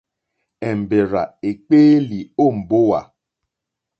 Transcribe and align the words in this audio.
Èmbèrzà 0.69 1.23
èkpéélì 1.49 2.19
ó 2.43 2.45
mbówà. 2.57 3.01